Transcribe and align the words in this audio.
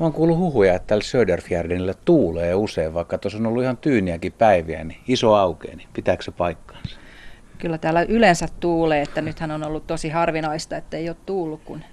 Mä 0.00 0.06
oon 0.06 0.12
kuullut 0.12 0.38
huhuja, 0.38 0.74
että 0.74 0.86
tällä 0.86 1.02
Söderfjärdenillä 1.02 1.94
tuulee 2.04 2.54
usein, 2.54 2.94
vaikka 2.94 3.18
tuossa 3.18 3.38
on 3.38 3.46
ollut 3.46 3.62
ihan 3.62 3.76
tyyniäkin 3.76 4.32
päiviä, 4.32 4.84
niin 4.84 5.00
iso 5.08 5.34
aukee, 5.34 5.76
niin 5.76 5.88
pitääkö 5.92 6.22
se 6.22 6.30
paikkaansa? 6.30 6.98
Kyllä 7.58 7.78
täällä 7.78 8.02
yleensä 8.02 8.48
tuulee, 8.60 9.02
että 9.02 9.22
nythän 9.22 9.50
on 9.50 9.64
ollut 9.64 9.86
tosi 9.86 10.08
harvinaista, 10.08 10.76
että 10.76 10.96
ei 10.96 11.08
ole 11.08 11.16
tuullut, 11.26 11.60
kun 11.64 11.84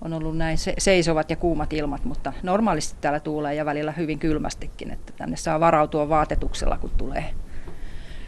on 0.00 0.12
ollut 0.12 0.36
näin 0.36 0.58
seisovat 0.78 1.30
ja 1.30 1.36
kuumat 1.36 1.72
ilmat, 1.72 2.04
mutta 2.04 2.32
normaalisti 2.42 2.96
täällä 3.00 3.20
tuulee 3.20 3.54
ja 3.54 3.64
välillä 3.64 3.92
hyvin 3.92 4.18
kylmästikin, 4.18 4.90
että 4.90 5.12
tänne 5.16 5.36
saa 5.36 5.60
varautua 5.60 6.08
vaatetuksella, 6.08 6.78
kun 6.78 6.90
tulee 6.98 7.24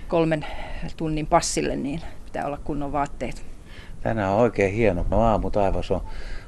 kolmen 0.08 0.46
tunnin 0.96 1.26
passille, 1.26 1.76
niin 1.76 2.00
pitää 2.24 2.46
olla 2.46 2.58
kunnon 2.64 2.92
vaatteet. 2.92 3.55
Tänään 4.06 4.32
on 4.32 4.40
oikein 4.40 4.72
hieno. 4.72 5.06
No 5.10 5.20
aamutaivas 5.20 5.90
on 5.90 6.00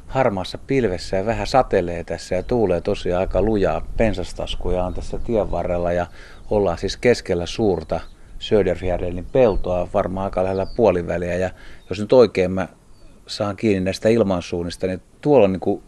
harmaassa 0.06 0.58
pilvessä 0.58 1.16
ja 1.16 1.26
vähän 1.26 1.46
satelee 1.46 2.04
tässä 2.04 2.34
ja 2.34 2.42
tuulee 2.42 2.80
tosiaan 2.80 3.20
aika 3.20 3.42
lujaa. 3.42 3.86
Pensastaskuja 3.96 4.84
on 4.84 4.94
tässä 4.94 5.18
tien 5.18 5.50
varrella 5.50 5.92
ja 5.92 6.06
ollaan 6.50 6.78
siis 6.78 6.96
keskellä 6.96 7.46
suurta 7.46 8.00
Söderfjärdenin 8.38 9.26
peltoa, 9.32 9.88
varmaan 9.94 10.24
aika 10.24 10.44
lähellä 10.44 10.66
puoliväliä. 10.76 11.36
Ja 11.36 11.50
jos 11.90 12.00
nyt 12.00 12.12
oikein 12.12 12.50
mä 12.50 12.68
saan 13.26 13.56
kiinni 13.56 13.80
näistä 13.80 14.08
ilmansuunnista, 14.08 14.86
niin 14.86 15.02
tuolla 15.20 15.44
on 15.44 15.52
niin 15.52 15.60
kuin 15.60 15.82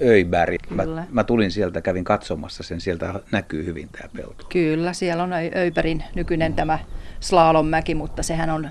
Öiberg. 0.00 0.70
Mä, 0.70 1.06
mä 1.10 1.24
tulin 1.24 1.50
sieltä, 1.50 1.80
kävin 1.80 2.04
katsomassa 2.04 2.62
sen, 2.62 2.80
sieltä 2.80 3.14
näkyy 3.32 3.64
hyvin 3.64 3.88
tämä 3.88 4.08
pelto. 4.16 4.46
Kyllä, 4.48 4.92
siellä 4.92 5.22
on 5.22 5.32
Öiberin 5.56 6.04
nykyinen 6.14 6.54
tämä 6.54 6.78
Slalommäki, 7.20 7.94
mutta 7.94 8.22
sehän 8.22 8.50
on 8.50 8.70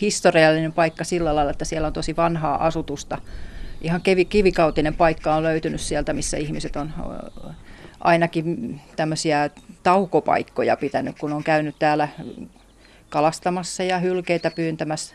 historiallinen 0.00 0.72
paikka 0.72 1.04
sillä 1.04 1.34
lailla, 1.34 1.50
että 1.50 1.64
siellä 1.64 1.86
on 1.86 1.92
tosi 1.92 2.16
vanhaa 2.16 2.66
asutusta. 2.66 3.18
Ihan 3.80 4.00
kivikautinen 4.28 4.94
paikka 4.94 5.34
on 5.34 5.42
löytynyt 5.42 5.80
sieltä, 5.80 6.12
missä 6.12 6.36
ihmiset 6.36 6.76
on 6.76 6.92
ainakin 8.00 8.80
tämmöisiä 8.96 9.50
taukopaikkoja 9.82 10.76
pitänyt, 10.76 11.18
kun 11.18 11.32
on 11.32 11.44
käynyt 11.44 11.76
täällä 11.78 12.08
kalastamassa 13.08 13.82
ja 13.82 13.98
hylkeitä 13.98 14.50
pyyntämässä. 14.50 15.14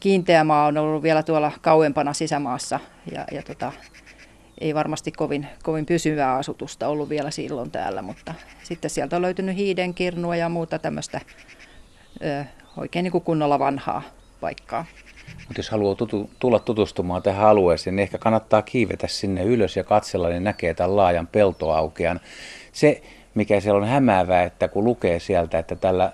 Kiinteä 0.00 0.44
maa 0.44 0.66
on 0.66 0.78
ollut 0.78 1.02
vielä 1.02 1.22
tuolla 1.22 1.52
kauempana 1.60 2.12
sisämaassa 2.12 2.80
ja, 3.12 3.24
ja 3.32 3.42
tota, 3.42 3.72
ei 4.60 4.74
varmasti 4.74 5.12
kovin, 5.12 5.46
kovin 5.62 5.86
pysyvää 5.86 6.34
asutusta 6.34 6.88
ollut 6.88 7.08
vielä 7.08 7.30
silloin 7.30 7.70
täällä, 7.70 8.02
mutta 8.02 8.34
sitten 8.62 8.90
sieltä 8.90 9.16
on 9.16 9.22
löytynyt 9.22 9.56
hiidenkirnua 9.56 10.36
ja 10.36 10.48
muuta 10.48 10.78
tämmöistä 10.78 11.20
oikein 12.76 13.02
niin 13.02 13.12
kuin 13.12 13.24
kunnolla 13.24 13.58
vanhaa 13.58 14.02
paikkaa. 14.40 14.84
Mutta 15.36 15.58
jos 15.58 15.70
haluaa 15.70 15.94
tutu, 15.94 16.30
tulla 16.38 16.58
tutustumaan 16.58 17.22
tähän 17.22 17.46
alueeseen, 17.46 17.96
niin 17.96 18.02
ehkä 18.02 18.18
kannattaa 18.18 18.62
kiivetä 18.62 19.06
sinne 19.06 19.44
ylös 19.44 19.76
ja 19.76 19.84
katsella, 19.84 20.28
niin 20.28 20.44
näkee 20.44 20.74
tämän 20.74 20.96
laajan 20.96 21.26
peltoaukean. 21.26 22.20
Se, 22.72 23.02
mikä 23.34 23.60
siellä 23.60 23.80
on 23.80 23.88
hämäävää, 23.88 24.42
että 24.42 24.68
kun 24.68 24.84
lukee 24.84 25.18
sieltä, 25.18 25.58
että 25.58 25.76
tällä 25.76 26.12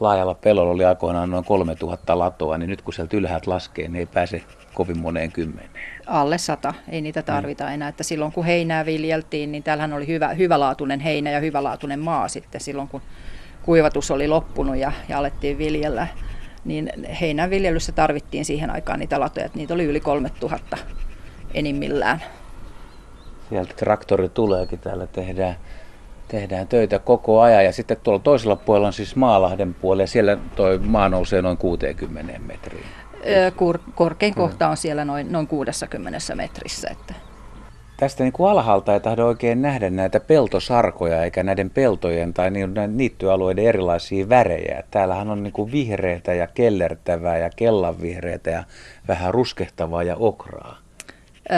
laajalla 0.00 0.34
pellolla 0.34 0.72
oli 0.72 0.84
aikoinaan 0.84 1.30
noin 1.30 1.44
3000 1.44 2.18
latoa, 2.18 2.58
niin 2.58 2.70
nyt 2.70 2.82
kun 2.82 2.94
sieltä 2.94 3.16
ylhäältä 3.16 3.50
laskee, 3.50 3.88
niin 3.88 3.96
ei 3.96 4.06
pääse 4.06 4.42
kovin 4.74 4.98
moneen 4.98 5.32
kymmeneen. 5.32 5.70
Alle 6.06 6.38
sata, 6.38 6.74
ei 6.88 7.00
niitä 7.00 7.22
tarvita 7.22 7.64
niin. 7.64 7.74
enää. 7.74 7.88
Että 7.88 8.04
silloin 8.04 8.32
kun 8.32 8.44
heinää 8.44 8.86
viljeltiin, 8.86 9.52
niin 9.52 9.62
täällähän 9.62 9.92
oli 9.92 10.06
hyvä, 10.06 10.28
hyvälaatuinen 10.28 11.00
heinä 11.00 11.30
ja 11.30 11.40
hyvälaatuinen 11.40 12.00
maa 12.00 12.28
sitten 12.28 12.60
silloin, 12.60 12.88
kun 12.88 13.02
kuivatus 13.68 14.10
oli 14.10 14.28
loppunut 14.28 14.76
ja, 14.76 14.92
ja 15.08 15.18
alettiin 15.18 15.58
viljellä. 15.58 16.06
Niin 16.64 16.92
heinänviljelyssä 17.20 17.92
tarvittiin 17.92 18.44
siihen 18.44 18.70
aikaan 18.70 18.98
niitä 18.98 19.20
latoja, 19.20 19.46
että 19.46 19.58
niitä 19.58 19.74
oli 19.74 19.84
yli 19.84 20.00
3000 20.00 20.76
enimmillään. 21.54 22.22
Sieltä 23.48 23.74
traktori 23.74 24.28
tuleekin, 24.28 24.78
täällä 24.78 25.06
tehdään 25.06 25.56
tehdään 26.28 26.68
töitä 26.68 26.98
koko 26.98 27.40
ajan. 27.40 27.64
Ja 27.64 27.72
sitten 27.72 27.96
tuolla 28.02 28.20
toisella 28.20 28.56
puolella 28.56 28.86
on 28.86 28.92
siis 28.92 29.16
Maalahden 29.16 29.74
puoli 29.74 30.02
ja 30.02 30.06
siellä 30.06 30.38
tuo 30.56 30.66
maa 30.80 31.08
nousee 31.08 31.42
noin 31.42 31.56
60 31.56 32.38
metriin. 32.38 32.86
Kor- 33.56 33.80
korkein 33.94 34.34
kohta 34.34 34.68
on 34.68 34.76
siellä 34.76 35.04
noin, 35.04 35.32
noin 35.32 35.46
60 35.46 36.34
metrissä. 36.34 36.88
Että. 36.90 37.14
Tästä 38.00 38.24
niin 38.24 38.32
kuin 38.32 38.50
alhaalta 38.50 38.94
ei 38.94 39.00
tahdo 39.00 39.26
oikein 39.26 39.62
nähdä 39.62 39.90
näitä 39.90 40.20
peltosarkoja 40.20 41.24
eikä 41.24 41.42
näiden 41.42 41.70
peltojen 41.70 42.34
tai 42.34 42.50
niittyalueiden 42.88 43.64
erilaisia 43.64 44.28
värejä. 44.28 44.82
Täällähän 44.90 45.30
on 45.30 45.42
niin 45.42 45.52
kuin 45.52 45.72
vihreitä 45.72 46.34
ja 46.34 46.46
kellertävää 46.46 47.38
ja 47.38 47.50
kellanvihreitä 47.56 48.50
ja 48.50 48.64
vähän 49.08 49.34
ruskehtavaa 49.34 50.02
ja 50.02 50.16
okraa 50.16 50.78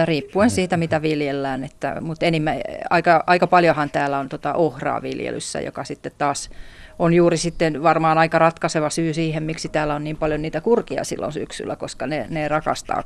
riippuen 0.05 0.51
siitä, 0.51 0.77
mitä 0.77 1.03
viljellään. 1.03 1.65
Että, 1.65 2.01
mutta 2.01 2.27
enimmä, 2.27 2.55
aika, 2.91 3.25
aika 3.27 3.47
paljonhan 3.47 3.91
täällä 3.91 4.19
on 4.19 4.29
tota 4.29 4.55
ohraa 4.55 5.03
viljelyssä, 5.03 5.61
joka 5.61 5.85
sitten 5.85 6.13
taas 6.19 6.51
on 6.99 7.15
juuri 7.15 7.37
sitten 7.37 7.83
varmaan 7.83 8.19
aika 8.19 8.39
ratkaiseva 8.39 8.91
syy 8.91 9.15
siihen, 9.15 9.43
miksi 9.43 9.69
täällä 9.69 9.95
on 9.95 10.05
niin 10.05 10.17
paljon 10.17 10.43
niitä 10.43 10.61
kurkia 10.61 11.05
silloin 11.05 11.33
syksyllä, 11.33 11.77
koska 11.77 12.07
ne, 12.07 12.27
ne 12.31 12.49
rakastaa 12.49 13.03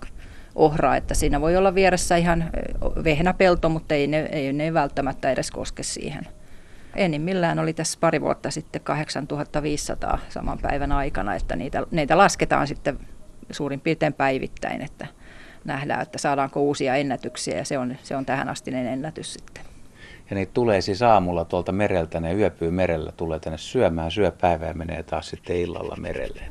ohraa, 0.55 0.97
että 0.97 1.15
siinä 1.15 1.41
voi 1.41 1.57
olla 1.57 1.75
vieressä 1.75 2.17
ihan 2.17 2.51
vehnäpelto, 3.05 3.69
mutta 3.69 3.95
ei 3.95 4.07
ne, 4.07 4.29
ei 4.33 4.53
ne 4.53 4.75
välttämättä 4.75 5.31
edes 5.31 5.51
koske 5.51 5.83
siihen. 5.83 6.27
Enimmillään 6.97 7.59
oli 7.59 7.73
tässä 7.73 7.99
pari 8.01 8.21
vuotta 8.21 8.51
sitten 8.51 8.81
8500 8.81 10.19
saman 10.29 10.59
päivän 10.59 10.93
aikana, 10.93 11.35
että 11.35 11.57
niitä, 11.57 11.83
niitä 11.91 12.19
lasketaan 12.19 12.67
sitten 12.67 12.99
suurin 13.51 13.81
piirtein 13.81 14.13
päivittäin, 14.13 14.83
että 14.83 15.07
nähdään, 15.65 16.03
että 16.03 16.19
saadaanko 16.19 16.61
uusia 16.61 16.97
ennätyksiä 16.97 17.59
ja 17.59 17.65
se 17.65 17.79
on, 17.79 17.97
se 18.03 18.17
on 18.17 18.27
tähän 18.27 18.49
astinen 18.49 18.87
ennätys 18.87 19.33
sitten. 19.33 19.65
Ja 20.31 20.37
niitä 20.37 20.53
tulee 20.53 20.81
siis 20.81 21.03
aamulla 21.03 21.45
tuolta 21.45 21.73
mereltä, 21.73 22.21
ne 22.21 22.35
yöpyy 22.35 22.71
merellä, 22.71 23.13
tulee 23.13 23.41
tänne 23.41 23.59
syömään, 23.59 24.11
syö 24.11 24.33
päivää 24.41 24.69
ja 24.69 24.75
menee 24.75 25.03
taas 25.03 25.29
sitten 25.29 25.57
illalla 25.57 25.97
merelle. 25.97 26.43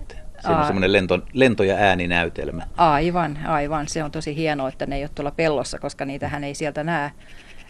Se 0.48 0.54
on 0.54 0.66
semmoinen 0.66 0.94
lento, 0.94 1.20
lento- 1.34 1.64
ja 1.64 1.76
ääninäytelmä. 1.76 2.68
Aivan, 2.78 3.40
aivan. 3.46 3.88
Se 3.88 4.04
on 4.04 4.12
tosi 4.12 4.36
hienoa, 4.36 4.70
että 4.70 4.86
ne 4.86 4.96
ei 4.96 5.04
ole 5.04 5.10
tuolla 5.16 5.32
pellossa, 5.32 5.80
koska 5.80 6.06
niitähän 6.06 6.44
ei 6.44 6.56
sieltä 6.56 6.84
näe. 6.84 7.12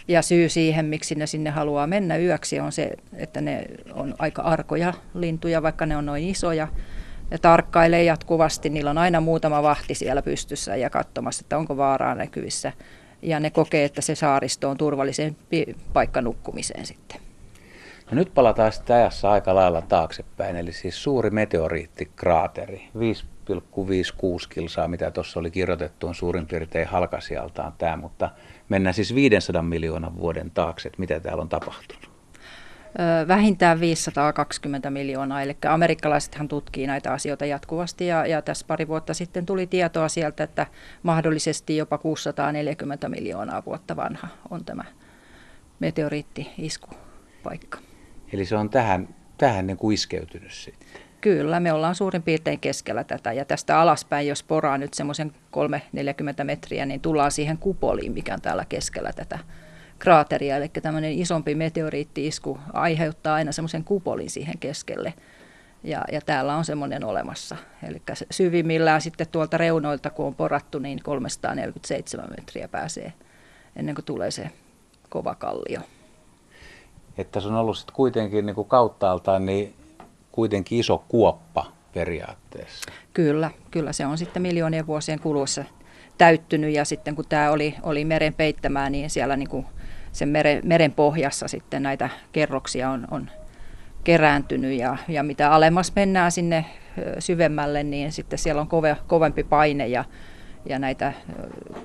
Ja 0.08 0.22
syy 0.22 0.50
siihen, 0.50 0.86
miksi 0.86 1.16
ne 1.16 1.28
sinne 1.28 1.50
haluaa 1.50 1.88
mennä 1.88 2.18
yöksi, 2.18 2.60
on 2.60 2.72
se, 2.72 2.92
että 3.14 3.42
ne 3.42 3.66
on 3.94 4.16
aika 4.20 4.42
arkoja 4.42 4.94
lintuja, 5.14 5.62
vaikka 5.62 5.86
ne 5.86 5.98
on 5.98 6.06
noin 6.06 6.24
isoja 6.30 6.68
ja 7.32 7.40
tarkkailee 7.40 8.04
jatkuvasti. 8.04 8.70
Niillä 8.70 8.90
on 8.90 8.98
aina 8.98 9.22
muutama 9.22 9.64
vahti 9.64 9.96
siellä 9.96 10.22
pystyssä 10.22 10.76
ja 10.76 10.90
katsomassa, 10.90 11.44
että 11.46 11.58
onko 11.58 11.78
vaaraa 11.78 12.16
näkyvissä. 12.16 12.72
Ja 13.22 13.40
ne 13.40 13.50
kokee, 13.50 13.86
että 13.86 14.02
se 14.02 14.16
saaristo 14.16 14.70
on 14.70 14.78
turvallisempi 14.78 15.76
paikka 15.94 16.22
nukkumiseen 16.22 16.86
sitten. 16.86 17.23
No 18.12 18.16
nyt 18.16 18.34
palataan 18.34 18.72
sitten 18.72 18.96
ajassa 18.96 19.32
aika 19.32 19.56
lailla 19.56 19.82
taaksepäin, 19.82 20.56
eli 20.56 20.74
siis 20.74 21.04
suuri 21.04 21.30
meteoriittikraateri, 21.30 22.90
5,56 23.50 24.48
kilsaa, 24.50 24.88
mitä 24.88 25.12
tuossa 25.12 25.40
oli 25.40 25.52
kirjoitettu, 25.52 26.08
on 26.08 26.16
suurin 26.16 26.48
piirtein 26.48 26.88
halkasijaltaan 26.88 27.74
tämä, 27.78 27.98
mutta 27.98 28.30
mennään 28.70 28.94
siis 28.94 29.16
500 29.16 29.62
miljoonan 29.62 30.18
vuoden 30.18 30.52
taakse, 30.52 30.88
että 30.88 31.00
mitä 31.00 31.20
täällä 31.20 31.42
on 31.42 31.50
tapahtunut 31.50 32.14
vähintään 33.28 33.80
520 33.80 34.90
miljoonaa. 34.90 35.42
Eli 35.42 35.58
amerikkalaisethan 35.70 36.48
tutkii 36.48 36.88
näitä 36.88 37.14
asioita 37.14 37.46
jatkuvasti 37.46 38.08
ja, 38.08 38.26
ja 38.26 38.42
tässä 38.42 38.66
pari 38.68 38.88
vuotta 38.88 39.14
sitten 39.14 39.46
tuli 39.46 39.68
tietoa 39.68 40.10
sieltä, 40.10 40.44
että 40.44 40.68
mahdollisesti 41.04 41.78
jopa 41.78 41.98
640 41.98 43.10
miljoonaa 43.10 43.64
vuotta 43.66 43.96
vanha 43.96 44.28
on 44.50 44.66
tämä 44.66 44.84
meteoriitti-iskupaikka. 45.80 47.78
Eli 48.34 48.46
se 48.46 48.56
on 48.56 48.70
tähän, 48.70 49.16
tähän 49.38 49.68
niin 49.68 49.78
kuin 49.78 49.94
iskeytynyt 49.94 50.52
sitten? 50.52 50.88
Kyllä, 51.22 51.60
me 51.60 51.74
ollaan 51.74 51.96
suurin 51.96 52.24
piirtein 52.24 52.60
keskellä 52.60 53.04
tätä 53.04 53.34
ja 53.34 53.46
tästä 53.46 53.80
alaspäin, 53.80 54.28
jos 54.28 54.44
poraa 54.44 54.78
nyt 54.78 54.94
semmoisen 54.94 55.34
3-40 56.42 56.44
metriä, 56.44 56.86
niin 56.86 57.02
tullaan 57.02 57.32
siihen 57.32 57.58
kupoliin, 57.58 58.12
mikä 58.12 58.34
on 58.34 58.42
täällä 58.42 58.66
keskellä 58.66 59.14
tätä 59.14 59.40
kraateria, 60.00 60.58
eli 60.58 60.70
tämmöinen 60.70 61.12
isompi 61.12 61.56
meteoriitti-isku 61.56 62.60
aiheuttaa 62.74 63.36
aina 63.36 63.52
semmoisen 63.52 63.84
kupolin 63.84 64.30
siihen 64.30 64.58
keskelle. 64.60 65.14
Ja, 65.84 66.02
ja 66.12 66.22
täällä 66.22 66.56
on 66.56 66.66
semmoinen 66.66 67.04
olemassa. 67.06 67.56
Eli 67.88 68.02
syvimmillään 68.32 69.02
sitten 69.02 69.28
tuolta 69.28 69.58
reunoilta, 69.58 70.10
kun 70.10 70.26
on 70.26 70.36
porattu, 70.36 70.80
niin 70.80 71.00
347 71.04 72.30
metriä 72.30 72.68
pääsee 72.68 73.14
ennen 73.76 73.96
kuin 73.96 74.06
tulee 74.06 74.32
se 74.32 74.50
kova 75.10 75.36
kallio. 75.36 75.82
Että 77.18 77.40
se 77.40 77.48
on 77.48 77.56
ollut 77.56 77.78
sitten 77.78 77.96
kuitenkin 77.96 78.46
niin 78.46 78.56
kuin 78.56 78.68
kauttaaltaan 78.68 79.46
niin 79.46 79.76
kuitenkin 80.32 80.80
iso 80.80 81.04
kuoppa 81.08 81.66
periaatteessa. 81.94 82.92
Kyllä, 83.14 83.52
kyllä 83.72 83.94
se 83.94 84.06
on 84.06 84.18
sitten 84.18 84.42
miljoonien 84.42 84.88
vuosien 84.88 85.20
kuluessa 85.20 85.64
täyttynyt 86.18 86.74
ja 86.74 86.86
sitten 86.86 87.16
kun 87.16 87.26
tämä 87.30 87.52
oli, 87.52 87.76
oli 87.84 88.06
meren 88.06 88.34
peittämää, 88.34 88.90
niin 88.90 89.10
siellä 89.10 89.36
niin 89.36 89.50
kuin 89.50 89.66
sen 90.12 90.30
meren, 90.30 90.62
meren 90.64 90.92
pohjassa 90.92 91.48
sitten 91.48 91.84
näitä 91.84 92.10
kerroksia 92.32 92.90
on, 92.90 93.08
on 93.12 93.30
kerääntynyt 94.04 94.80
ja, 94.80 94.98
ja 95.08 95.24
mitä 95.24 95.52
alemmas 95.52 95.92
mennään 95.96 96.32
sinne 96.32 96.66
syvemmälle, 97.20 97.84
niin 97.84 98.12
sitten 98.12 98.40
siellä 98.40 98.62
on 98.62 98.68
kove, 98.68 98.98
kovempi 99.08 99.44
paine 99.44 99.88
ja, 99.88 100.04
ja 100.66 100.80
näitä 100.80 101.14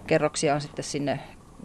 kerroksia 0.06 0.54
on 0.54 0.60
sitten 0.60 0.84
sinne 0.84 1.20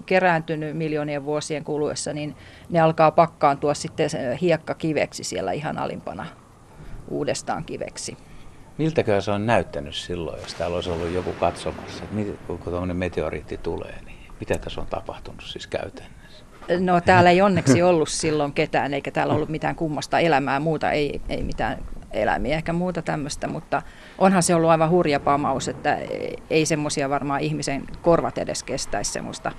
kerääntynyt 0.05 0.77
miljoonien 0.77 1.25
vuosien 1.25 1.63
kuluessa, 1.63 2.13
niin 2.13 2.35
ne 2.69 2.79
alkaa 2.79 3.11
pakkaantua 3.11 3.73
sitten 3.73 4.09
hiekkakiveksi 4.41 5.23
siellä 5.23 5.51
ihan 5.51 5.77
alimpana 5.77 6.25
uudestaan 7.07 7.65
kiveksi. 7.65 8.17
Miltäkö 8.77 9.21
se 9.21 9.31
on 9.31 9.45
näyttänyt 9.45 9.95
silloin, 9.95 10.41
jos 10.41 10.53
täällä 10.53 10.75
olisi 10.75 10.89
ollut 10.89 11.11
joku 11.11 11.33
katsomassa, 11.39 12.03
että 12.03 12.33
kun 12.47 12.59
tuommoinen 12.63 12.97
meteoriitti 12.97 13.57
tulee, 13.57 13.95
niin 14.05 14.17
mitä 14.39 14.57
tässä 14.57 14.81
on 14.81 14.87
tapahtunut 14.87 15.43
siis 15.43 15.67
käytännössä? 15.67 16.45
No 16.79 17.01
täällä 17.01 17.29
ei 17.29 17.41
onneksi 17.41 17.81
ollut 17.81 18.09
silloin 18.09 18.53
ketään, 18.53 18.93
eikä 18.93 19.11
täällä 19.11 19.33
ollut 19.33 19.49
mitään 19.49 19.75
kummasta 19.75 20.19
elämää, 20.19 20.59
muuta 20.59 20.91
ei, 20.91 21.21
ei 21.29 21.43
mitään 21.43 21.77
eläimiä, 22.11 22.55
ehkä 22.55 22.73
muuta 22.73 23.01
tämmöistä, 23.01 23.47
mutta 23.47 23.81
onhan 24.17 24.43
se 24.43 24.55
ollut 24.55 24.69
aivan 24.69 24.89
hurja 24.89 25.19
pamaus, 25.19 25.67
että 25.67 25.97
ei 26.49 26.65
semmoisia 26.65 27.09
varmaan 27.09 27.41
ihmisen 27.41 27.83
korvat 28.01 28.37
edes 28.37 28.63
kestäisi 28.63 29.11
semmoista, 29.11 29.51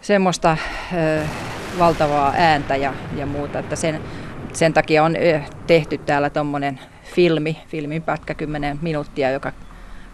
semmoista 0.00 0.56
ö, 0.92 1.24
valtavaa 1.78 2.34
ääntä 2.36 2.76
ja, 2.76 2.94
ja 3.16 3.26
muuta, 3.26 3.58
että 3.58 3.76
sen, 3.76 4.00
sen 4.52 4.74
takia 4.74 5.04
on 5.04 5.16
tehty 5.66 5.98
täällä 5.98 6.30
tuommoinen 6.30 6.80
filmi, 7.04 7.62
filmin 7.68 8.02
pätkä 8.02 8.34
10 8.34 8.78
minuuttia, 8.82 9.30
joka 9.30 9.52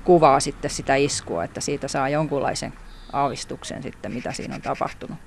kuvaa 0.04 0.40
sitten 0.40 0.70
sitä 0.70 0.94
iskua, 0.94 1.44
että 1.44 1.60
siitä 1.60 1.88
saa 1.88 2.08
jonkunlaisen 2.08 2.72
aavistuksen 3.12 3.82
sitten, 3.82 4.12
mitä 4.12 4.32
siinä 4.32 4.54
on 4.54 4.62
tapahtunut. 4.62 5.18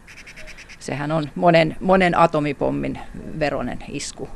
Sehän 0.80 1.12
on 1.12 1.30
monen, 1.36 1.76
monen 1.80 2.18
atomipommin 2.18 3.00
veronen 3.40 3.80
isku, 3.88 4.30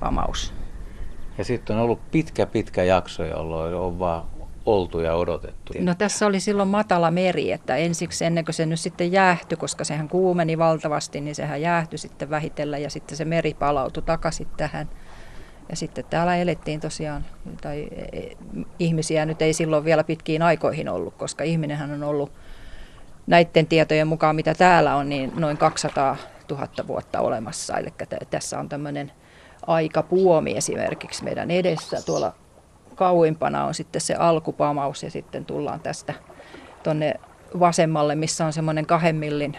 pamaus. 0.00 0.54
Ja 1.38 1.44
sitten 1.44 1.76
on 1.76 1.82
ollut 1.82 2.10
pitkä, 2.10 2.46
pitkä 2.46 2.82
jakso, 2.82 3.24
jolloin 3.24 3.74
on 3.74 3.98
vaan 3.98 4.22
oltu 4.66 5.00
ja 5.00 5.14
odotettu. 5.14 5.72
No 5.80 5.94
tässä 5.94 6.26
oli 6.26 6.40
silloin 6.40 6.68
matala 6.68 7.10
meri, 7.10 7.52
että 7.52 7.76
ensiksi 7.76 8.24
ennen 8.24 8.44
kuin 8.44 8.54
se 8.54 8.66
nyt 8.66 8.80
sitten 8.80 9.12
jäähtyi, 9.12 9.58
koska 9.58 9.84
sehän 9.84 10.08
kuumeni 10.08 10.58
valtavasti, 10.58 11.20
niin 11.20 11.34
sehän 11.34 11.60
jäähtyi 11.60 11.98
sitten 11.98 12.30
vähitellen 12.30 12.82
ja 12.82 12.90
sitten 12.90 13.16
se 13.16 13.24
meri 13.24 13.54
palautui 13.54 14.02
takaisin 14.02 14.48
tähän. 14.56 14.90
Ja 15.68 15.76
sitten 15.76 16.04
täällä 16.10 16.36
elettiin 16.36 16.80
tosiaan, 16.80 17.24
tai 17.60 17.88
e, 17.92 18.18
e, 18.18 18.36
ihmisiä 18.78 19.26
nyt 19.26 19.42
ei 19.42 19.52
silloin 19.52 19.84
vielä 19.84 20.04
pitkiin 20.04 20.42
aikoihin 20.42 20.88
ollut, 20.88 21.14
koska 21.14 21.44
ihminenhän 21.44 21.92
on 21.92 22.02
ollut 22.02 22.32
näiden 23.26 23.66
tietojen 23.66 24.08
mukaan, 24.08 24.36
mitä 24.36 24.54
täällä 24.54 24.96
on, 24.96 25.08
niin 25.08 25.32
noin 25.36 25.56
200 25.56 26.16
000 26.50 26.68
vuotta 26.86 27.20
olemassa. 27.20 27.78
Eli 27.78 27.92
tässä 28.30 28.58
on 28.58 28.68
tämmöinen 28.68 29.12
aikapuomi 29.66 30.56
esimerkiksi 30.56 31.24
meidän 31.24 31.50
edessä. 31.50 32.02
Tuolla 32.06 32.34
kauimpana 32.94 33.64
on 33.64 33.74
sitten 33.74 34.00
se 34.00 34.14
alkupamaus 34.14 35.02
ja 35.02 35.10
sitten 35.10 35.44
tullaan 35.44 35.80
tästä 35.80 36.14
tuonne 36.82 37.14
vasemmalle, 37.60 38.14
missä 38.14 38.46
on 38.46 38.52
semmoinen 38.52 38.86
kahden 38.86 39.16
millin 39.16 39.56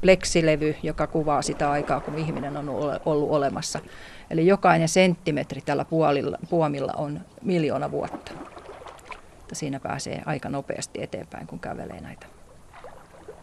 pleksilevy, 0.00 0.76
joka 0.82 1.06
kuvaa 1.06 1.42
sitä 1.42 1.70
aikaa, 1.70 2.00
kun 2.00 2.18
ihminen 2.18 2.56
on 2.56 2.68
ollut 3.04 3.30
olemassa. 3.30 3.78
Eli 4.30 4.46
jokainen 4.46 4.88
senttimetri 4.88 5.60
tällä 5.60 5.84
puolilla, 5.84 6.38
puomilla 6.50 6.92
on 6.96 7.20
miljoona 7.42 7.90
vuotta. 7.90 8.32
Että 9.40 9.54
siinä 9.54 9.80
pääsee 9.80 10.22
aika 10.26 10.48
nopeasti 10.48 11.02
eteenpäin, 11.02 11.46
kun 11.46 11.60
kävelee 11.60 12.00
näitä 12.00 12.26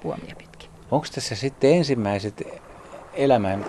puomia 0.01 0.35
pitkin. 0.37 0.69
Onko 0.91 1.07
tässä 1.15 1.35
sitten 1.35 1.73
ensimmäiset 1.73 2.43
elämän, 3.13 3.65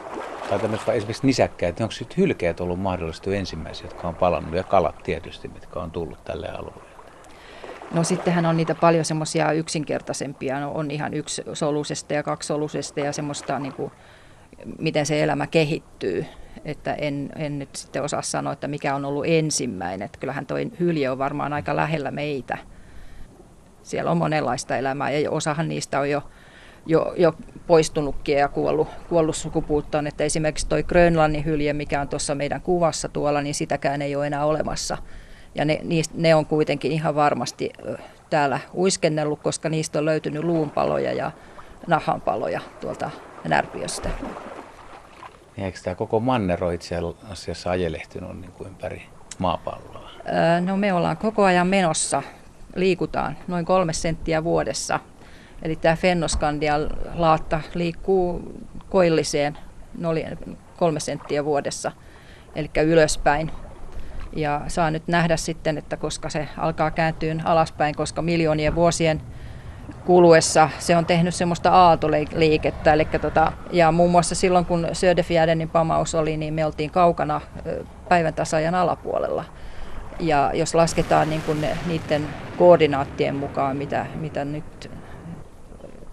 tai 0.50 0.58
tämmöiset 0.58 0.88
esimerkiksi 0.88 1.26
nisäkkäät, 1.26 1.80
onko 1.80 1.92
sitten 1.92 2.16
hylkeet 2.16 2.60
ollut 2.60 2.80
mahdollisesti 2.80 3.36
ensimmäisiä, 3.36 3.86
jotka 3.86 4.08
on 4.08 4.14
palannut, 4.14 4.54
ja 4.54 4.62
kalat 4.62 5.02
tietysti, 5.02 5.48
mitkä 5.48 5.80
on 5.80 5.90
tullut 5.90 6.24
tälle 6.24 6.48
alueelle? 6.48 6.88
No 7.92 8.04
sittenhän 8.04 8.46
on 8.46 8.56
niitä 8.56 8.74
paljon 8.74 9.04
semmoisia 9.04 9.52
yksinkertaisempia, 9.52 10.60
no, 10.60 10.72
on 10.72 10.90
ihan 10.90 11.14
yksi 11.14 11.42
solusesta 11.52 12.14
ja 12.14 12.22
kaksi 12.22 12.46
solusesta 12.46 13.00
ja 13.00 13.12
semmoista, 13.12 13.58
niin 13.58 13.72
kuin, 13.72 13.92
miten 14.78 15.06
se 15.06 15.22
elämä 15.22 15.46
kehittyy. 15.46 16.26
Että 16.64 16.94
en, 16.94 17.30
en 17.36 17.58
nyt 17.58 17.76
sitten 17.76 18.02
osaa 18.02 18.22
sanoa, 18.22 18.52
että 18.52 18.68
mikä 18.68 18.94
on 18.94 19.04
ollut 19.04 19.24
ensimmäinen. 19.26 20.06
Että 20.06 20.18
kyllähän 20.18 20.46
tuo 20.46 20.56
hylje 20.80 21.10
on 21.10 21.18
varmaan 21.18 21.52
aika 21.52 21.76
lähellä 21.76 22.10
meitä. 22.10 22.58
Siellä 23.82 24.10
on 24.10 24.16
monenlaista 24.16 24.76
elämää 24.76 25.10
ja 25.10 25.30
osahan 25.30 25.68
niistä 25.68 26.00
on 26.00 26.10
jo, 26.10 26.22
jo, 26.86 27.14
jo 27.16 27.32
poistunutkin 27.66 28.36
ja 28.36 28.48
kuollut, 28.48 28.88
kuollut 29.08 29.36
sukupuuttoon. 29.36 30.06
Että 30.06 30.24
esimerkiksi 30.24 30.68
tuo 30.68 30.78
Grönlannin 30.82 31.44
hylje, 31.44 31.72
mikä 31.72 32.00
on 32.00 32.08
tuossa 32.08 32.34
meidän 32.34 32.60
kuvassa 32.60 33.08
tuolla, 33.08 33.42
niin 33.42 33.54
sitäkään 33.54 34.02
ei 34.02 34.16
ole 34.16 34.26
enää 34.26 34.44
olemassa. 34.44 34.98
Ja 35.54 35.64
ne, 35.64 35.80
ne 36.14 36.34
on 36.34 36.46
kuitenkin 36.46 36.92
ihan 36.92 37.14
varmasti 37.14 37.70
täällä 38.30 38.60
uiskennellut, 38.74 39.42
koska 39.42 39.68
niistä 39.68 39.98
on 39.98 40.04
löytynyt 40.04 40.44
luunpaloja 40.44 41.12
ja 41.12 41.30
nahanpaloja 41.86 42.60
tuolta 42.80 43.10
Närpiöstä. 43.48 44.10
Niin 45.56 45.64
eikö 45.64 45.78
tämä 45.84 45.94
koko 45.94 46.20
mannero 46.20 46.70
itse 46.70 46.96
asiassa 47.30 47.70
ajelehtinut 47.70 48.40
niin 48.40 48.52
kuin 48.52 48.68
ympäri 48.68 49.02
maapalloa? 49.38 50.10
no 50.64 50.76
me 50.76 50.92
ollaan 50.92 51.16
koko 51.16 51.44
ajan 51.44 51.66
menossa, 51.66 52.22
liikutaan 52.74 53.36
noin 53.48 53.64
kolme 53.64 53.92
senttiä 53.92 54.44
vuodessa. 54.44 55.00
Eli 55.62 55.76
tämä 55.76 55.96
Fennoskandian 55.96 56.90
laatta 57.14 57.60
liikkuu 57.74 58.42
koilliseen 58.90 59.58
noin 59.98 60.38
kolme 60.76 61.00
senttiä 61.00 61.44
vuodessa, 61.44 61.92
eli 62.54 62.70
ylöspäin. 62.84 63.50
Ja 64.32 64.60
saa 64.68 64.90
nyt 64.90 65.08
nähdä 65.08 65.36
sitten, 65.36 65.78
että 65.78 65.96
koska 65.96 66.28
se 66.28 66.48
alkaa 66.56 66.90
kääntyä 66.90 67.34
alaspäin, 67.44 67.94
koska 67.94 68.22
miljoonien 68.22 68.74
vuosien 68.74 69.20
kuluessa 70.04 70.70
se 70.78 70.96
on 70.96 71.06
tehnyt 71.06 71.34
semmoista 71.34 71.70
aaltoliikettä. 71.70 72.92
Eli 72.92 73.04
tota, 73.04 73.52
ja 73.72 73.92
muun 73.92 74.10
muassa 74.10 74.34
silloin, 74.34 74.64
kun 74.66 74.88
Söderfjärdenin 74.92 75.70
pamaus 75.70 76.14
oli, 76.14 76.36
niin 76.36 76.54
me 76.54 76.66
oltiin 76.66 76.90
kaukana 76.90 77.40
päivän 78.08 78.34
tasajan 78.34 78.74
alapuolella. 78.74 79.44
Ja 80.20 80.50
jos 80.54 80.74
lasketaan 80.74 81.30
niin 81.30 81.42
kuin 81.42 81.60
ne, 81.60 81.78
niiden 81.86 82.28
koordinaattien 82.58 83.36
mukaan, 83.36 83.76
mitä, 83.76 84.06
mitä 84.14 84.44
nyt 84.44 84.90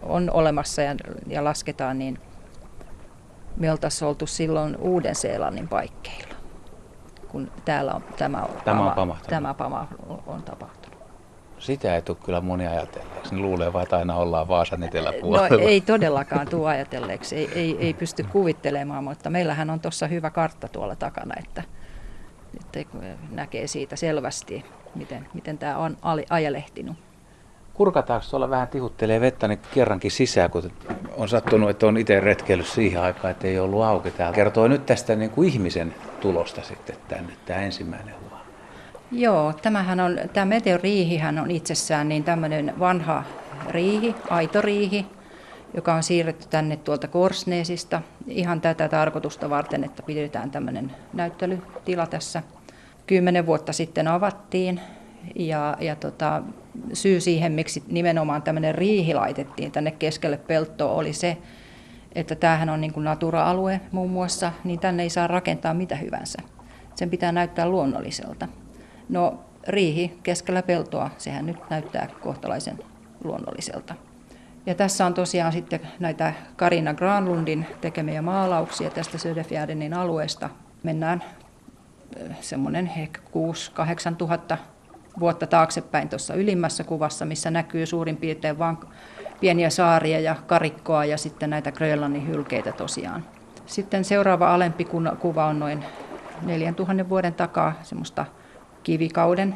on 0.05 0.29
olemassa 0.33 0.81
ja, 0.81 0.95
ja 1.27 1.43
lasketaan, 1.43 1.99
niin 1.99 2.19
me 3.57 3.71
oltaisiin 3.71 4.07
oltu 4.07 4.27
silloin 4.27 4.77
Uuden-Seelannin 4.77 5.67
paikkeilla, 5.67 6.35
kun 7.27 7.51
täällä 7.65 7.93
on 7.93 8.03
tämä, 8.17 8.43
tämä, 8.65 8.93
on 8.93 9.15
tämä 9.29 9.53
pama 9.53 9.87
on 10.27 10.43
tapahtunut. 10.43 10.95
Sitä 11.59 11.95
ei 11.95 12.01
tule 12.01 12.17
kyllä 12.25 12.41
moni 12.41 12.67
ajatelleeksi. 12.67 13.35
Ne 13.35 13.41
luulee 13.41 13.73
vaan, 13.73 13.83
että 13.83 13.97
aina 13.97 14.15
ollaan 14.15 14.47
Vaasan 14.47 14.83
eteläpuolella. 14.83 15.47
No 15.49 15.57
ei 15.57 15.81
todellakaan 15.81 16.47
tule 16.47 16.69
ajatelleeksi. 16.69 17.35
Ei, 17.35 17.49
ei, 17.55 17.77
ei 17.79 17.93
pysty 17.93 18.23
kuvittelemaan, 18.23 19.03
mutta 19.03 19.29
meillähän 19.29 19.69
on 19.69 19.79
tuossa 19.79 20.07
hyvä 20.07 20.29
kartta 20.29 20.67
tuolla 20.67 20.95
takana, 20.95 21.35
että, 21.39 21.63
että 22.59 22.97
näkee 23.31 23.67
siitä 23.67 23.95
selvästi, 23.95 24.65
miten, 24.95 25.27
miten 25.33 25.57
tämä 25.57 25.77
on 25.77 25.97
ajelehtinut. 26.29 26.97
Kurkataanko 27.75 28.25
tuolla 28.29 28.49
vähän 28.49 28.67
tihuttelee 28.67 29.21
vettä 29.21 29.47
niin 29.47 29.59
kerrankin 29.73 30.11
sisään, 30.11 30.49
kun 30.49 30.71
on 31.17 31.29
sattunut, 31.29 31.69
että 31.69 31.87
on 31.87 31.97
itse 31.97 32.19
retkeillyt 32.19 32.67
siihen 32.67 33.01
aikaan, 33.01 33.31
että 33.31 33.47
ei 33.47 33.59
ollut 33.59 33.83
auki 33.83 34.11
täällä. 34.11 34.35
Kertoo 34.35 34.67
nyt 34.67 34.85
tästä 34.85 35.15
niin 35.15 35.31
kuin 35.31 35.49
ihmisen 35.49 35.95
tulosta 36.19 36.61
sitten 36.61 36.95
tänne, 37.07 37.33
tämä 37.45 37.59
ensimmäinen 37.59 38.15
Joo, 39.11 39.53
tämähän 39.61 39.99
on, 39.99 40.19
tämä 40.33 40.45
meteoriihihän 40.45 41.39
on 41.39 41.51
itsessään 41.51 42.09
niin 42.09 42.23
tämmöinen 42.23 42.73
vanha 42.79 43.23
riihi, 43.69 44.15
aito 44.29 44.61
riihi, 44.61 45.05
joka 45.73 45.93
on 45.93 46.03
siirretty 46.03 46.47
tänne 46.49 46.77
tuolta 46.77 47.07
Korsneesista 47.07 48.01
ihan 48.27 48.61
tätä 48.61 48.89
tarkoitusta 48.89 49.49
varten, 49.49 49.83
että 49.83 50.03
pidetään 50.03 50.51
tämmöinen 50.51 50.91
näyttelytila 51.13 52.07
tässä. 52.07 52.43
Kymmenen 53.07 53.45
vuotta 53.45 53.73
sitten 53.73 54.07
avattiin 54.07 54.81
ja, 55.35 55.77
ja 55.79 55.95
tota, 55.95 56.41
syy 56.93 57.21
siihen, 57.21 57.51
miksi 57.51 57.83
nimenomaan 57.87 58.41
tämmöinen 58.41 58.75
riihi 58.75 59.13
laitettiin 59.13 59.71
tänne 59.71 59.91
keskelle 59.91 60.37
peltoa, 60.37 60.91
oli 60.91 61.13
se, 61.13 61.37
että 62.15 62.35
tämähän 62.35 62.69
on 62.69 62.81
niin 62.81 62.93
kuin 62.93 63.03
natura-alue 63.03 63.81
muun 63.91 64.11
muassa, 64.11 64.51
niin 64.63 64.79
tänne 64.79 65.03
ei 65.03 65.09
saa 65.09 65.27
rakentaa 65.27 65.73
mitä 65.73 65.95
hyvänsä. 65.95 66.37
Sen 66.95 67.09
pitää 67.09 67.31
näyttää 67.31 67.69
luonnolliselta. 67.69 68.47
No 69.09 69.39
riihi 69.67 70.19
keskellä 70.23 70.61
peltoa, 70.61 71.09
sehän 71.17 71.45
nyt 71.45 71.69
näyttää 71.69 72.09
kohtalaisen 72.21 72.79
luonnolliselta. 73.23 73.95
Ja 74.65 74.75
tässä 74.75 75.05
on 75.05 75.13
tosiaan 75.13 75.51
sitten 75.51 75.79
näitä 75.99 76.33
Karina 76.55 76.93
Granlundin 76.93 77.65
tekemiä 77.81 78.21
maalauksia 78.21 78.89
tästä 78.89 79.17
Söderfjärdenin 79.17 79.93
alueesta. 79.93 80.49
Mennään 80.83 81.23
semmoinen 82.41 82.91
ehkä 82.97 83.21
6-8 84.11 84.15
tuhatta 84.15 84.57
vuotta 85.19 85.47
taaksepäin 85.47 86.09
tuossa 86.09 86.33
ylimmässä 86.33 86.83
kuvassa, 86.83 87.25
missä 87.25 87.51
näkyy 87.51 87.85
suurin 87.85 88.17
piirtein 88.17 88.59
vain 88.59 88.77
pieniä 89.39 89.69
saaria 89.69 90.19
ja 90.19 90.35
karikkoa 90.47 91.05
ja 91.05 91.17
sitten 91.17 91.49
näitä 91.49 91.71
Grönlannin 91.71 92.27
hylkeitä 92.27 92.71
tosiaan. 92.71 93.25
Sitten 93.65 94.05
seuraava 94.05 94.53
alempi 94.53 94.87
kuva 95.19 95.45
on 95.45 95.59
noin 95.59 95.85
4000 96.41 97.09
vuoden 97.09 97.33
takaa 97.33 97.73
semmoista 97.83 98.25
kivikauden 98.83 99.55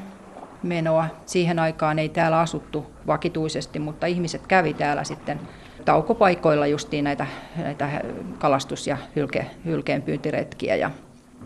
menoa. 0.64 1.06
Siihen 1.26 1.60
aikaan 1.60 2.00
ei 2.00 2.10
täällä 2.10 2.40
asuttu 2.40 2.92
vakituisesti, 3.08 3.80
mutta 3.80 4.08
ihmiset 4.08 4.48
kävi 4.48 4.74
täällä 4.74 5.04
sitten 5.04 5.40
taukopaikoilla 5.86 6.68
justiin 6.68 7.04
näitä, 7.04 7.28
näitä 7.58 8.02
kalastus- 8.38 8.88
ja 8.88 8.98
hylke, 9.16 9.46
hylkeenpyyntiretkiä 9.66 10.76
ja, 10.76 10.92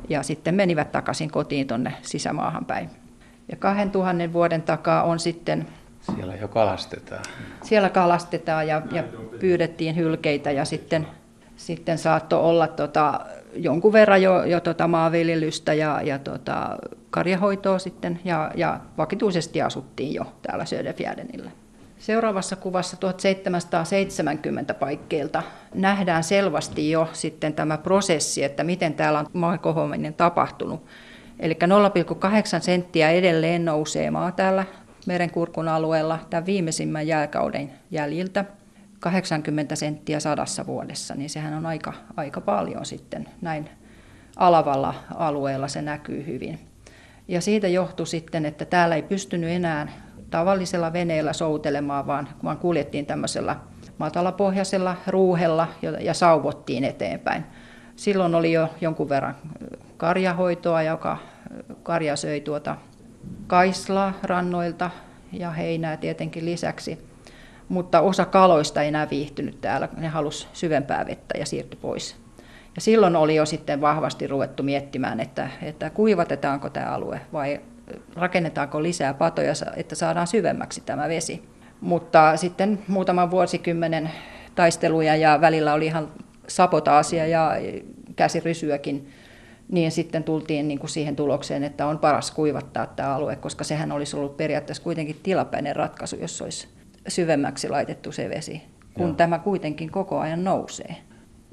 ja 0.09 0.23
sitten 0.23 0.55
menivät 0.55 0.91
takaisin 0.91 1.31
kotiin 1.31 1.67
tuonne 1.67 1.93
sisämaahan 2.01 2.65
päin. 2.65 3.02
Ja 3.51 3.57
2000 3.57 4.33
vuoden 4.33 4.61
takaa 4.61 5.03
on 5.03 5.19
sitten... 5.19 5.67
Siellä 6.15 6.35
jo 6.35 6.47
kalastetaan. 6.47 7.23
Siellä 7.63 7.89
kalastetaan 7.89 8.67
ja, 8.67 8.81
ja 8.91 9.03
pyydettiin 9.39 9.95
hylkeitä 9.95 10.51
ja 10.51 10.65
sitten, 10.65 11.07
sitten 11.55 11.97
saattoi 11.97 12.39
olla 12.39 12.67
tota, 12.67 13.19
jonkun 13.55 13.93
verran 13.93 14.21
jo, 14.21 14.43
jo 14.43 14.59
tota 14.59 14.87
maanviljelystä 14.87 15.73
ja, 15.73 16.01
ja 16.03 16.19
tota, 16.19 16.77
karjahoitoa 17.09 17.79
sitten 17.79 18.19
ja, 18.25 18.51
ja 18.55 18.79
vakituisesti 18.97 19.61
asuttiin 19.61 20.13
jo 20.13 20.25
täällä 20.41 20.65
Söderfjärdenillä. 20.65 21.51
Seuraavassa 21.99 22.55
kuvassa 22.55 22.97
1770 22.97 24.73
paikkeilta 24.73 25.43
nähdään 25.73 26.23
selvästi 26.23 26.91
jo 26.91 27.09
sitten 27.13 27.53
tämä 27.53 27.77
prosessi, 27.77 28.43
että 28.43 28.63
miten 28.63 28.93
täällä 28.93 29.19
on 29.19 29.25
maan 29.33 29.59
kohoaminen 29.59 30.13
tapahtunut. 30.13 30.83
Eli 31.39 31.57
0,8 32.57 32.61
senttiä 32.61 33.09
edelleen 33.09 33.65
nousee 33.65 34.11
maa 34.11 34.31
täällä 34.31 34.65
merenkurkun 35.05 35.67
alueella 35.67 36.19
tämän 36.29 36.45
viimeisimmän 36.45 37.07
jääkauden 37.07 37.73
jäljiltä. 37.91 38.45
80 38.99 39.75
senttiä 39.75 40.19
sadassa 40.19 40.65
vuodessa, 40.65 41.15
niin 41.15 41.29
sehän 41.29 41.53
on 41.53 41.65
aika, 41.65 41.93
aika 42.17 42.41
paljon 42.41 42.85
sitten. 42.85 43.29
Näin 43.41 43.69
alavalla 44.35 44.93
alueella 45.15 45.67
se 45.67 45.81
näkyy 45.81 46.25
hyvin. 46.25 46.59
Ja 47.27 47.41
siitä 47.41 47.67
johtui 47.67 48.07
sitten, 48.07 48.45
että 48.45 48.65
täällä 48.65 48.95
ei 48.95 49.01
pystynyt 49.01 49.49
enää 49.49 49.87
tavallisella 50.29 50.93
veneellä 50.93 51.33
soutelemaan, 51.33 52.07
vaan, 52.07 52.29
vaan 52.43 52.57
kuljettiin 52.57 53.05
tämmöisellä 53.05 53.55
matalapohjaisella 53.97 54.95
ruuhella 55.07 55.67
ja 55.99 56.13
sauvottiin 56.13 56.83
eteenpäin. 56.83 57.45
Silloin 57.95 58.35
oli 58.35 58.51
jo 58.51 58.69
jonkun 58.81 59.09
verran 59.09 59.35
karjahoitoa, 60.03 60.83
joka 60.83 61.17
karja 61.83 62.15
söi 62.15 62.41
tuota 62.41 62.77
kaislaa 63.47 64.13
rannoilta 64.23 64.89
ja 65.31 65.51
heinää 65.51 65.97
tietenkin 65.97 66.45
lisäksi. 66.45 67.07
Mutta 67.69 68.01
osa 68.01 68.25
kaloista 68.25 68.81
ei 68.81 68.87
enää 68.87 69.09
viihtynyt 69.09 69.61
täällä, 69.61 69.89
ne 69.97 70.07
halusi 70.07 70.47
syvempää 70.53 71.05
vettä 71.05 71.37
ja 71.37 71.45
siirtyi 71.45 71.79
pois. 71.81 72.15
Ja 72.75 72.81
silloin 72.81 73.15
oli 73.15 73.35
jo 73.35 73.45
sitten 73.45 73.81
vahvasti 73.81 74.27
ruvettu 74.27 74.63
miettimään, 74.63 75.19
että, 75.19 75.49
että 75.61 75.89
kuivatetaanko 75.89 76.69
tämä 76.69 76.87
alue 76.87 77.21
vai 77.33 77.61
rakennetaanko 78.15 78.83
lisää 78.83 79.13
patoja, 79.13 79.53
että 79.75 79.95
saadaan 79.95 80.27
syvemmäksi 80.27 80.81
tämä 80.81 81.09
vesi. 81.09 81.43
Mutta 81.81 82.37
sitten 82.37 82.79
muutaman 82.87 83.31
vuosikymmenen 83.31 84.11
taisteluja 84.55 85.15
ja 85.15 85.41
välillä 85.41 85.73
oli 85.73 85.85
ihan 85.85 86.11
sapotaasia 86.47 87.27
ja 87.27 87.51
käsirysyäkin, 88.15 89.09
niin 89.71 89.91
sitten 89.91 90.23
tultiin 90.23 90.67
niin 90.67 90.79
kuin 90.79 90.89
siihen 90.89 91.15
tulokseen, 91.15 91.63
että 91.63 91.87
on 91.87 91.99
paras 91.99 92.31
kuivattaa 92.31 92.87
tämä 92.87 93.15
alue, 93.15 93.35
koska 93.35 93.63
sehän 93.63 93.91
olisi 93.91 94.15
ollut 94.15 94.37
periaatteessa 94.37 94.83
kuitenkin 94.83 95.19
tilapäinen 95.23 95.75
ratkaisu, 95.75 96.15
jos 96.15 96.41
olisi 96.41 96.67
syvemmäksi 97.07 97.69
laitettu 97.69 98.11
se 98.11 98.29
vesi, 98.29 98.61
kun 98.93 99.07
Joo. 99.07 99.15
tämä 99.15 99.39
kuitenkin 99.39 99.91
koko 99.91 100.19
ajan 100.19 100.43
nousee. 100.43 100.95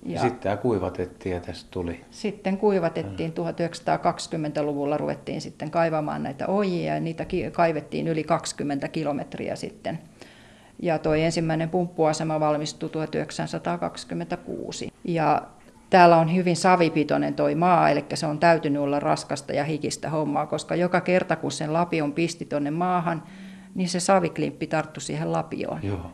Ja 0.07 0.21
sitten 0.21 0.40
tämä 0.40 0.57
kuivatettiin 0.57 1.35
ja 1.35 1.40
tästä 1.40 1.71
tuli. 1.71 2.00
Sitten 2.11 2.59
kuivatettiin, 2.59 3.33
1920-luvulla 3.33 4.97
ruvettiin 4.97 5.40
sitten 5.40 5.71
kaivamaan 5.71 6.23
näitä 6.23 6.47
ojia 6.47 6.95
ja 6.95 7.00
niitä 7.00 7.26
kaivettiin 7.52 8.09
yli 8.09 8.25
20 8.25 8.88
kilometriä 8.88 9.57
sitten. 9.57 9.99
Ja 10.83 10.99
tuo 10.99 11.14
ensimmäinen 11.14 11.71
pumppuasema 11.71 12.40
valmistui 12.40 12.90
1926. 12.90 14.93
Ja 15.05 15.43
täällä 15.90 16.16
on 16.16 16.35
hyvin 16.35 16.56
savipitoinen 16.56 17.35
toi 17.35 17.54
maa, 17.54 17.90
eli 17.90 18.04
se 18.14 18.26
on 18.26 18.38
täytynyt 18.38 18.82
olla 18.82 19.00
raskasta 19.00 19.52
ja 19.52 19.64
hikistä 19.64 20.11
hommaa, 20.11 20.47
koska 20.47 20.75
joka 20.75 21.00
kerta 21.00 21.37
kun 21.37 21.52
sen 21.52 21.73
lapion 21.73 22.12
pisti 22.12 22.44
tuonne 22.44 22.70
maahan, 22.70 23.23
niin 23.75 23.88
se 23.88 24.00
saviklimppi 24.00 24.66
tarttui 24.66 25.02
siihen 25.02 25.32
lapioon. 25.32 25.80
Joo. 25.82 26.11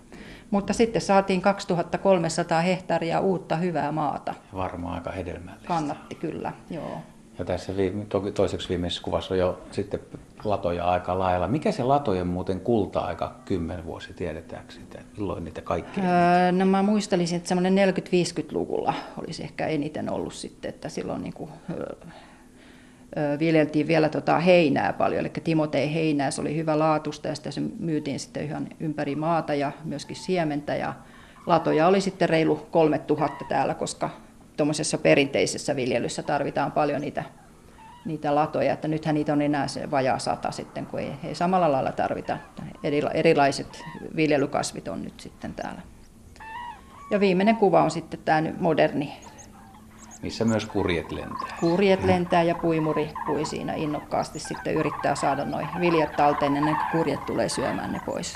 Mutta 0.51 0.73
sitten 0.73 1.03
saatiin 1.03 1.41
2300 1.41 2.61
hehtaaria 2.61 3.21
uutta 3.21 3.57
hyvää 3.57 3.93
maata. 3.93 4.35
Varmaan 4.55 4.95
aika 4.95 5.11
hedelmällistä. 5.11 5.69
Kannatti 5.69 6.15
kyllä, 6.15 6.53
joo. 6.71 6.99
Ja 7.39 7.45
tässä 7.45 7.77
viime, 7.77 8.07
toiseksi 8.35 8.69
viimeisessä 8.69 9.03
kuvassa 9.03 9.35
on 9.35 9.41
jo 9.41 9.61
sitten 9.71 10.01
latoja 10.45 10.85
aika 10.85 11.19
lailla. 11.19 11.49
Mikä 11.49 11.73
se 11.73 11.83
latojen 11.83 12.27
muuten 12.27 12.61
kulta-aika 12.61 13.35
kymmen 13.45 13.85
vuosi 13.85 14.15
tiedetäänkö 14.15 14.73
sitä? 14.73 14.99
Milloin 15.17 15.45
niitä 15.45 15.63
kaikki? 15.63 16.01
Öö, 16.01 16.53
no 16.53 16.67
mä 16.67 16.83
muistelisin, 16.83 17.37
että 17.37 17.49
semmoinen 17.49 17.95
40-50-luvulla 17.95 18.95
olisi 19.19 19.43
ehkä 19.43 19.67
eniten 19.67 20.11
ollut 20.13 20.35
sitten, 20.35 20.69
että 20.69 20.89
silloin 20.89 21.23
niin 21.23 21.35
kuin, 21.35 21.51
viljeltiin 23.39 23.87
vielä 23.87 24.09
tota 24.09 24.39
heinää 24.39 24.93
paljon, 24.93 25.21
eli 25.21 25.33
Timotei 25.45 25.95
heinää, 25.95 26.31
se 26.31 26.41
oli 26.41 26.57
hyvä 26.57 26.79
laatusta 26.79 27.29
ja 27.29 27.35
sitä 27.35 27.51
se 27.51 27.61
myytiin 27.79 28.21
sitten 28.21 28.45
ihan 28.45 28.69
ympäri 28.81 29.15
maata 29.15 29.55
ja 29.55 29.73
myöskin 29.85 30.17
siementä 30.17 30.75
ja 30.75 30.95
latoja 31.47 31.87
oli 31.87 32.01
sitten 32.01 32.29
reilu 32.29 32.67
3000 32.71 33.45
täällä, 33.49 33.75
koska 33.75 34.11
tuommoisessa 34.57 34.99
perinteisessä 34.99 35.77
viljelyssä 35.77 36.23
tarvitaan 36.23 36.73
paljon 36.73 37.01
niitä, 37.01 37.25
niitä 38.05 38.35
latoja, 38.35 38.73
että 38.73 38.89
nythän 38.89 39.15
niitä 39.15 39.33
on 39.33 39.43
enää 39.43 39.69
se 39.69 39.91
vajaa 39.91 40.19
sata 40.19 40.51
sitten, 40.51 40.87
kun 40.87 41.01
ei, 41.01 41.13
ei 41.25 41.35
samalla 41.35 41.73
lailla 41.73 41.93
tarvita. 41.93 42.39
Erilaiset 43.15 43.83
viljelykasvit 44.17 44.89
on 44.89 45.03
nyt 45.03 45.21
sitten 45.21 45.55
täällä. 45.55 45.83
Ja 47.11 47.21
viimeinen 47.21 47.57
kuva 47.57 47.83
on 47.83 47.91
sitten 47.91 48.21
tämä 48.25 48.43
moderni 48.61 49.13
missä 50.23 50.45
myös 50.45 50.67
kurjet 50.67 51.13
lentää. 51.13 51.57
Kurjet 51.61 52.05
lentää 52.05 52.43
ja 52.43 52.55
puimuri 52.55 53.11
pui 53.27 53.45
siinä 53.45 53.75
innokkaasti 53.75 54.39
sitten 54.39 54.75
yrittää 54.75 55.15
saada 55.15 55.45
noin 55.45 55.69
viljat 55.81 56.17
talteen 56.17 56.57
ennen 56.57 56.77
kuin 56.77 56.87
kurjet 56.93 57.27
tulee 57.27 57.49
syömään 57.49 57.93
ne 57.93 58.01
pois. 58.07 58.35